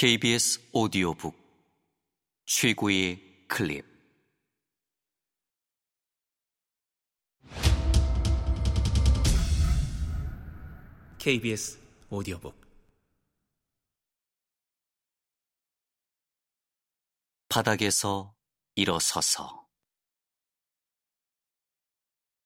KBS 0.00 0.70
오디오북. 0.72 1.36
최고의 2.46 3.46
클립. 3.48 3.84
KBS 11.18 11.78
오디오북. 12.08 12.58
바닥에서 17.50 18.34
일어서서. 18.76 19.68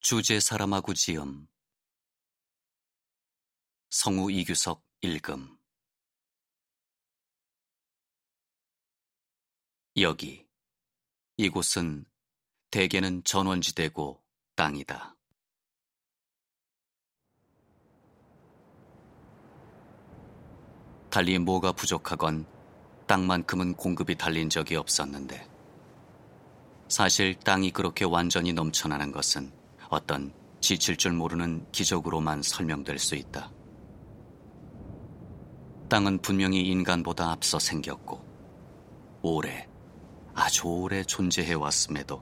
주제 0.01 0.41
사람하고 0.41 0.93
지음. 0.93 1.47
성우 3.91 4.29
이규석 4.29 4.85
읽음 4.99 5.54
여기 9.97 10.45
이곳은 11.37 12.03
대개는 12.69 13.23
전원지대고 13.23 14.21
땅이다. 14.57 15.15
달리 21.09 21.39
뭐가 21.39 21.71
부족하건 21.71 22.45
땅만큼은 23.07 23.75
공급이 23.75 24.15
달린 24.15 24.49
적이 24.49 24.75
없었는데 24.75 25.49
사실 26.89 27.33
땅이 27.33 27.71
그렇게 27.71 28.03
완전히 28.03 28.51
넘쳐나는 28.51 29.13
것은 29.13 29.49
어떤 29.87 30.33
지칠 30.59 30.97
줄 30.97 31.13
모르는 31.13 31.71
기적으로만 31.71 32.41
설명될 32.41 32.99
수 32.99 33.15
있다. 33.15 33.49
땅은 35.87 36.17
분명히 36.21 36.67
인간보다 36.67 37.31
앞서 37.31 37.59
생겼고 37.59 38.21
오래 39.21 39.69
아주 40.35 40.67
오래 40.67 41.01
존재해 41.01 41.53
왔음에도 41.53 42.21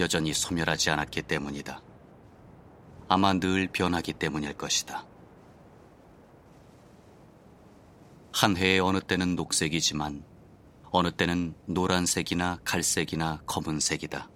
여전히 0.00 0.34
소멸하지 0.34 0.90
않았기 0.90 1.22
때문이다. 1.22 1.80
아마 3.08 3.32
늘 3.32 3.68
변하기 3.68 4.14
때문일 4.14 4.54
것이다. 4.54 5.06
한 8.32 8.56
해의 8.56 8.80
어느 8.80 9.00
때는 9.00 9.36
녹색이지만 9.36 10.24
어느 10.90 11.10
때는 11.12 11.54
노란색이나 11.66 12.58
갈색이나 12.64 13.42
검은색이다. 13.46 14.28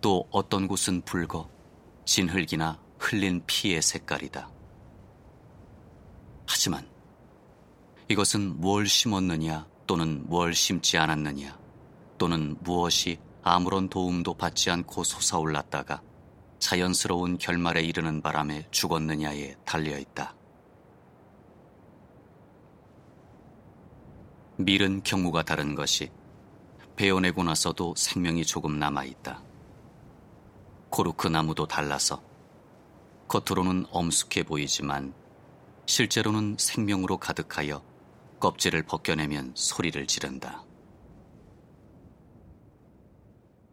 또 0.00 0.28
어떤 0.30 0.68
곳은 0.68 1.02
붉어 1.02 1.50
진흙이나 2.04 2.80
흘린 2.98 3.42
피의 3.46 3.82
색깔이다. 3.82 4.48
하지만 6.46 6.88
이것은 8.08 8.60
뭘 8.60 8.86
심었느냐 8.86 9.66
또는 9.86 10.22
뭘 10.26 10.54
심지 10.54 10.98
않았느냐 10.98 11.58
또는 12.18 12.56
무엇이 12.60 13.18
아무런 13.42 13.88
도움도 13.88 14.34
받지 14.34 14.70
않고 14.70 15.04
솟아올랐다가 15.04 16.02
자연스러운 16.58 17.38
결말에 17.38 17.82
이르는 17.82 18.22
바람에 18.22 18.66
죽었느냐에 18.70 19.56
달려 19.64 19.98
있다. 19.98 20.34
밀은 24.56 25.02
경우가 25.02 25.42
다른 25.42 25.74
것이 25.74 26.10
베어내고 26.96 27.44
나서도 27.44 27.94
생명이 27.96 28.44
조금 28.46 28.78
남아 28.78 29.04
있다. 29.04 29.42
코르크 30.88 31.28
나무도 31.28 31.66
달라서 31.66 32.22
겉으로는 33.28 33.86
엄숙해 33.90 34.44
보이지만 34.44 35.12
실제로는 35.84 36.56
생명으로 36.58 37.18
가득하여 37.18 37.82
껍질을 38.40 38.84
벗겨내면 38.84 39.54
소리를 39.56 40.06
지른다. 40.06 40.64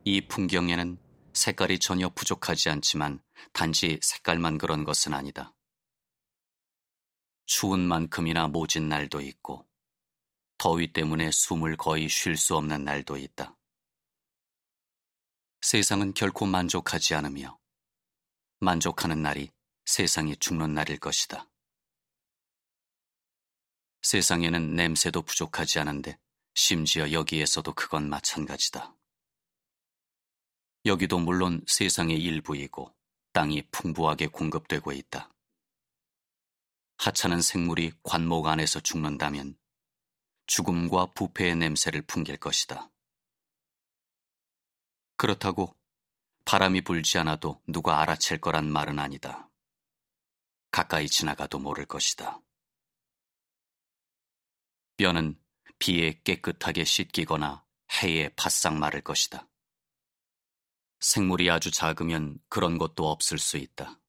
이 0.05 0.27
풍경에는 0.27 0.97
색깔이 1.33 1.79
전혀 1.79 2.09
부족하지 2.09 2.69
않지만 2.69 3.21
단지 3.53 3.99
색깔만 4.01 4.57
그런 4.57 4.83
것은 4.83 5.13
아니다. 5.13 5.53
추운 7.45 7.81
만큼이나 7.81 8.47
모진 8.47 8.89
날도 8.89 9.21
있고 9.21 9.65
더위 10.57 10.93
때문에 10.93 11.31
숨을 11.31 11.75
거의 11.77 12.07
쉴 12.07 12.37
수 12.37 12.55
없는 12.55 12.83
날도 12.83 13.17
있다. 13.17 13.57
세상은 15.61 16.13
결코 16.13 16.45
만족하지 16.45 17.15
않으며 17.15 17.57
만족하는 18.59 19.21
날이 19.21 19.51
세상이 19.85 20.37
죽는 20.37 20.73
날일 20.73 20.99
것이다. 20.99 21.49
세상에는 24.03 24.75
냄새도 24.75 25.21
부족하지 25.21 25.79
않은데 25.79 26.17
심지어 26.53 27.11
여기에서도 27.11 27.73
그건 27.73 28.09
마찬가지다. 28.09 28.95
여기도 30.85 31.17
물론 31.17 31.63
세상의 31.65 32.21
일부이고 32.21 32.93
땅이 33.31 33.63
풍부하게 33.71 34.27
공급되고 34.27 34.91
있다. 34.91 35.33
하찮은 36.97 37.41
생물이 37.41 37.93
관목 38.03 38.47
안에서 38.47 38.79
죽는다면 38.81 39.57
죽음과 40.45 41.13
부패의 41.13 41.55
냄새를 41.55 42.01
풍길 42.03 42.37
것이다. 42.37 42.91
그렇다고 45.15 45.75
바람이 46.45 46.81
불지 46.81 47.17
않아도 47.19 47.61
누가 47.65 48.01
알아챌 48.01 48.37
거란 48.37 48.69
말은 48.69 48.99
아니다. 48.99 49.49
가까이 50.71 51.07
지나가도 51.07 51.59
모를 51.59 51.85
것이다. 51.85 52.41
뼈는 54.97 55.39
비에 55.79 56.21
깨끗하게 56.23 56.83
씻기거나 56.85 57.65
해에 58.01 58.29
바싹 58.35 58.75
마를 58.75 59.01
것이다. 59.01 59.47
생물이 60.99 61.49
아주 61.49 61.71
작으면 61.71 62.39
그런 62.47 62.77
것도 62.77 63.09
없을 63.09 63.37
수 63.37 63.57
있다. 63.57 63.99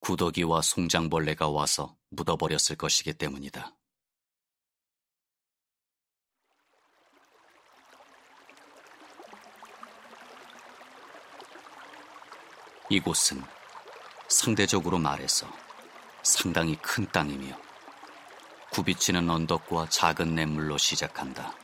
구더기와 0.00 0.62
송장벌레가 0.62 1.48
와서 1.48 1.96
묻어버렸을 2.10 2.76
것이기 2.76 3.14
때문이다. 3.14 3.76
이곳은 12.90 13.42
상대적으로 14.28 14.98
말해서 14.98 15.50
상당히 16.22 16.76
큰 16.76 17.06
땅이며 17.10 17.73
굽이치는 18.74 19.30
언덕과 19.30 19.86
작은 19.88 20.34
냇물로 20.34 20.78
시작한다. 20.78 21.54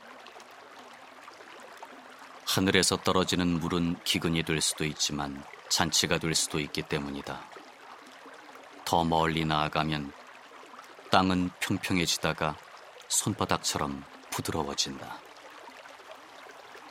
하늘에서 2.45 2.95
떨어지는 2.95 3.59
물은 3.59 4.01
기근이 4.05 4.43
될 4.43 4.61
수도 4.61 4.85
있지만 4.85 5.43
잔치가 5.67 6.17
될 6.19 6.33
수도 6.33 6.57
있기 6.61 6.83
때문이다. 6.83 7.37
더 8.85 9.03
멀리 9.03 9.43
나아가면 9.43 10.13
땅은 11.11 11.49
평평해지다가 11.59 12.55
손바닥처럼 13.09 14.05
부드러워진다. 14.29 15.19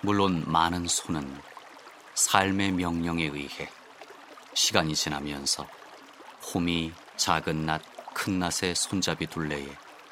물론 0.03 0.45
많은 0.47 0.87
손은 0.87 1.41
삶의 2.13 2.73
명령에 2.73 3.25
의해 3.25 3.71
시간이 4.53 4.95
지나면서 4.95 5.67
홈이 6.53 6.93
작은 7.17 7.65
낫, 7.65 7.81
큰 8.13 8.39
낫의 8.39 8.75
손잡이 8.75 9.27
둘레에 9.27 9.67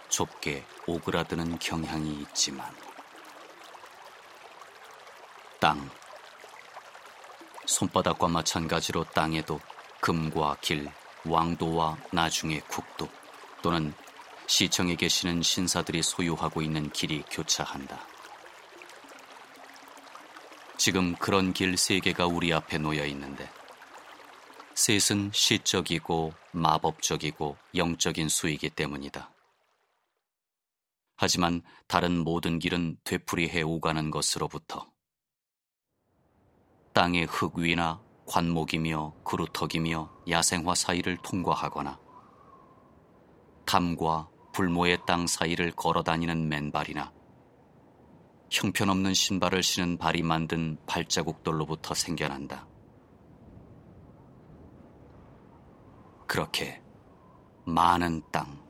좁게 0.08 0.64
오그라드는 0.86 1.58
경향이 1.58 2.20
있지만 2.22 2.74
땅 5.60 5.90
손바닥과 7.66 8.28
마찬가지로 8.28 9.04
땅에도 9.04 9.60
금과 10.00 10.56
길, 10.60 10.90
왕도와 11.24 11.98
나중에 12.12 12.60
국도 12.60 13.08
또는 13.62 13.92
시청에 14.46 14.94
계시는 14.94 15.42
신사들이 15.42 16.02
소유하고 16.02 16.62
있는 16.62 16.90
길이 16.90 17.22
교차한다. 17.30 17.98
지금 20.78 21.14
그런 21.16 21.52
길 21.52 21.76
세 21.76 21.98
개가 21.98 22.26
우리 22.26 22.54
앞에 22.54 22.78
놓여 22.78 23.04
있는데 23.06 23.50
셋은 24.74 25.32
시적이고 25.34 26.32
마법적이고 26.52 27.56
영적인 27.74 28.28
수이기 28.28 28.70
때문이다. 28.70 29.28
하지만 31.20 31.62
다른 31.88 32.22
모든 32.22 32.60
길은 32.60 32.96
되풀이해 33.02 33.62
오가는 33.62 34.10
것으로부터 34.12 34.86
땅의 36.94 37.26
흙 37.26 37.58
위나 37.58 38.00
관목이며 38.26 39.14
그루터기며 39.24 40.10
야생화 40.28 40.76
사이를 40.76 41.16
통과하거나 41.16 41.98
담과 43.66 44.30
불모의 44.52 44.98
땅 45.08 45.26
사이를 45.26 45.72
걸어 45.72 46.04
다니는 46.04 46.48
맨발이나 46.48 47.12
형편없는 48.50 49.12
신발을 49.12 49.64
신은 49.64 49.98
발이 49.98 50.22
만든 50.22 50.78
발자국들로부터 50.86 51.94
생겨난다. 51.94 52.68
그렇게 56.28 56.80
많은 57.64 58.22
땅, 58.30 58.67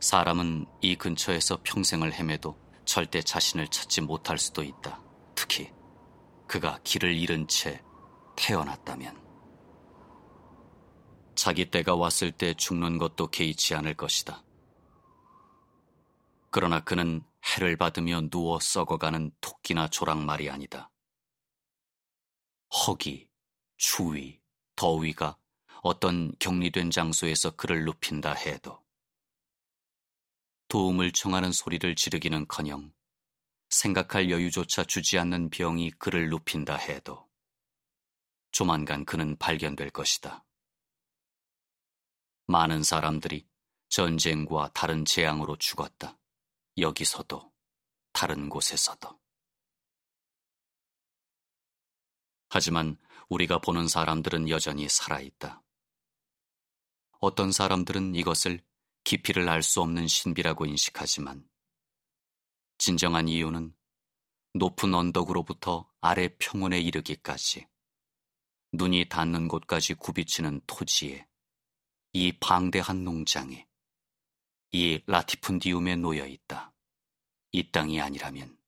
사람은 0.00 0.66
이 0.82 0.96
근처에서 0.96 1.60
평생을 1.62 2.12
헤매도 2.12 2.56
절대 2.84 3.22
자신을 3.22 3.68
찾지 3.68 4.02
못할 4.02 4.38
수도 4.38 4.62
있다. 4.62 5.02
특히 5.34 5.72
그가 6.46 6.78
길을 6.84 7.14
잃은 7.16 7.48
채 7.48 7.82
태어났다면. 8.36 9.24
자기 11.34 11.70
때가 11.70 11.94
왔을 11.94 12.32
때 12.32 12.54
죽는 12.54 12.98
것도 12.98 13.28
개의치 13.28 13.74
않을 13.74 13.94
것이다. 13.94 14.42
그러나 16.50 16.80
그는 16.80 17.22
해를 17.44 17.76
받으며 17.76 18.22
누워 18.30 18.58
썩어가는 18.60 19.32
토끼나 19.40 19.88
조랑말이 19.88 20.48
아니다. 20.48 20.90
허기, 22.70 23.28
추위, 23.76 24.40
더위가 24.74 25.36
어떤 25.82 26.32
격리된 26.38 26.90
장소에서 26.90 27.50
그를 27.50 27.84
눕힌다 27.84 28.32
해도 28.32 28.85
도움을 30.68 31.12
청하는 31.12 31.52
소리를 31.52 31.94
지르기는커녕 31.94 32.92
생각할 33.70 34.30
여유조차 34.30 34.84
주지 34.84 35.18
않는 35.18 35.50
병이 35.50 35.92
그를 35.92 36.28
눕힌다 36.30 36.76
해도 36.76 37.28
조만간 38.50 39.04
그는 39.04 39.36
발견될 39.36 39.90
것이다. 39.90 40.44
많은 42.46 42.82
사람들이 42.82 43.46
전쟁과 43.88 44.70
다른 44.72 45.04
재앙으로 45.04 45.56
죽었다. 45.56 46.18
여기서도 46.78 47.52
다른 48.12 48.48
곳에서도. 48.48 49.20
하지만 52.48 52.96
우리가 53.28 53.58
보는 53.58 53.88
사람들은 53.88 54.48
여전히 54.48 54.88
살아있다. 54.88 55.62
어떤 57.20 57.52
사람들은 57.52 58.14
이것을 58.14 58.64
깊이를 59.06 59.48
알 59.48 59.62
수 59.62 59.82
없는 59.82 60.08
신비라고 60.08 60.66
인식하지만 60.66 61.48
진정한 62.76 63.28
이유는 63.28 63.72
높은 64.54 64.92
언덕으로부터 64.94 65.88
아래 66.00 66.28
평원에 66.40 66.80
이르기까지 66.80 67.68
눈이 68.72 69.08
닿는 69.08 69.46
곳까지 69.46 69.94
굽이치는 69.94 70.62
토지에 70.66 71.24
이 72.14 72.32
방대한 72.40 73.04
농장에 73.04 73.68
이 74.72 75.00
라티푼디움에 75.06 75.94
놓여 75.94 76.26
있다. 76.26 76.74
이 77.52 77.70
땅이 77.70 78.00
아니라면 78.00 78.58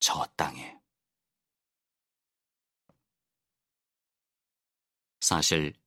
저 0.00 0.26
땅에. 0.36 0.76
사실 5.20 5.81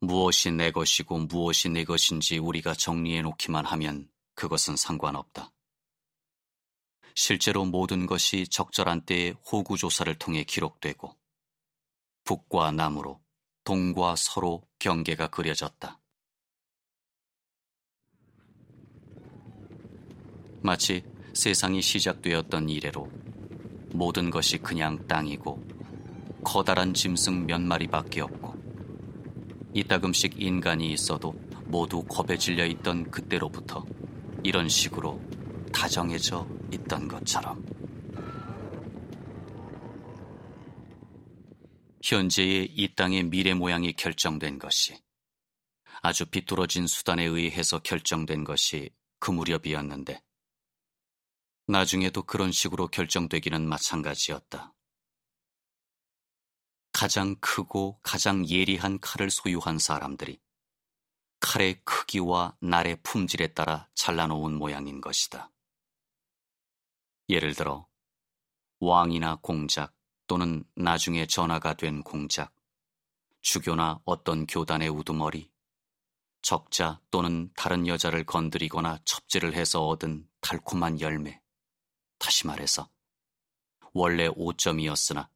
무엇이 0.00 0.52
내 0.52 0.70
것이고 0.70 1.18
무엇이 1.26 1.68
내 1.68 1.84
것인지 1.84 2.38
우리가 2.38 2.74
정리해 2.74 3.22
놓기만 3.22 3.64
하면 3.66 4.08
그것은 4.34 4.76
상관없다. 4.76 5.52
실제로 7.14 7.64
모든 7.64 8.06
것이 8.06 8.46
적절한 8.46 9.00
때에 9.06 9.34
호구 9.50 9.76
조사를 9.76 10.14
통해 10.20 10.44
기록되고 10.44 11.16
북과 12.22 12.70
남으로 12.70 13.20
동과 13.64 14.14
서로 14.14 14.62
경계가 14.78 15.28
그려졌다. 15.28 16.00
마치 20.62 21.04
세상이 21.34 21.82
시작되었던 21.82 22.68
이래로 22.68 23.10
모든 23.90 24.30
것이 24.30 24.58
그냥 24.58 25.04
땅이고 25.08 25.60
커다란 26.44 26.94
짐승 26.94 27.46
몇 27.46 27.60
마리밖에 27.60 28.20
없고 28.20 28.47
이따금씩 29.74 30.40
인간이 30.40 30.92
있어도 30.92 31.32
모두 31.66 32.02
겁에 32.04 32.36
질려 32.38 32.64
있던 32.66 33.10
그때로부터 33.10 33.84
이런 34.42 34.68
식으로 34.68 35.20
다정해져 35.72 36.46
있던 36.72 37.08
것처럼. 37.08 37.64
현재의 42.02 42.72
이 42.74 42.94
땅의 42.94 43.24
미래 43.24 43.52
모양이 43.52 43.92
결정된 43.92 44.58
것이 44.58 44.96
아주 46.00 46.24
비뚤어진 46.24 46.86
수단에 46.86 47.24
의해서 47.24 47.78
결정된 47.80 48.44
것이 48.44 48.90
그 49.18 49.30
무렵이었는데 49.30 50.22
나중에도 51.66 52.22
그런 52.22 52.50
식으로 52.50 52.88
결정되기는 52.88 53.68
마찬가지였다. 53.68 54.72
가장 56.98 57.36
크고 57.36 58.00
가장 58.02 58.44
예리한 58.44 58.98
칼을 58.98 59.30
소유한 59.30 59.78
사람들이 59.78 60.40
칼의 61.38 61.80
크기와 61.84 62.56
날의 62.60 63.04
품질에 63.04 63.54
따라 63.54 63.88
잘라놓은 63.94 64.54
모양인 64.54 65.00
것이다. 65.00 65.48
예를 67.28 67.54
들어 67.54 67.86
왕이나 68.80 69.36
공작 69.42 69.94
또는 70.26 70.64
나중에 70.74 71.26
전화가 71.28 71.74
된 71.74 72.02
공작, 72.02 72.52
주교나 73.42 74.00
어떤 74.04 74.44
교단의 74.48 74.88
우두머리, 74.88 75.52
적자 76.42 77.00
또는 77.12 77.52
다른 77.54 77.86
여자를 77.86 78.26
건드리거나 78.26 78.98
첩질을 79.04 79.54
해서 79.54 79.86
얻은 79.86 80.28
달콤한 80.40 81.00
열매, 81.00 81.40
다시 82.18 82.48
말해서 82.48 82.90
원래 83.92 84.28
5점이었으나 84.28 85.28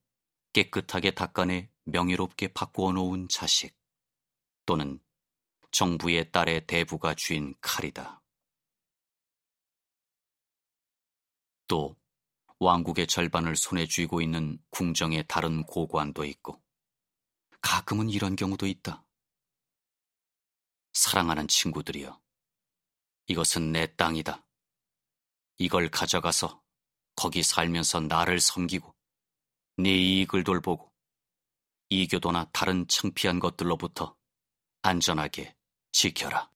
깨끗하게 0.52 1.12
닦아내 1.12 1.70
명예롭게 1.84 2.48
바꾸어 2.48 2.92
놓은 2.92 3.28
자식 3.28 3.76
또는 4.66 5.00
정부의 5.70 6.30
딸의 6.30 6.66
대부가 6.66 7.14
쥐인 7.14 7.54
칼이다. 7.60 8.22
또 11.66 11.96
왕국의 12.58 13.06
절반을 13.06 13.56
손에 13.56 13.86
쥐고 13.86 14.20
있는 14.20 14.58
궁정의 14.70 15.24
다른 15.26 15.62
고관도 15.64 16.24
있고 16.26 16.62
가끔은 17.60 18.10
이런 18.10 18.36
경우도 18.36 18.66
있다. 18.66 19.04
사랑하는 20.92 21.48
친구들이여, 21.48 22.20
이것은 23.28 23.72
내 23.72 23.94
땅이다. 23.96 24.44
이걸 25.58 25.88
가져가서 25.88 26.62
거기 27.16 27.42
살면서 27.42 28.00
나를 28.00 28.40
섬기고 28.40 28.91
네 29.78 29.90
이익을 29.90 30.44
돌보고 30.44 30.92
이교도나 31.88 32.50
다른 32.52 32.86
창피한 32.88 33.38
것들로부터 33.38 34.16
안전하게 34.82 35.54
지켜라. 35.92 36.50